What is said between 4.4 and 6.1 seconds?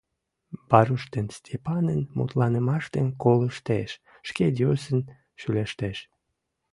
йӧсын шӱлештеш.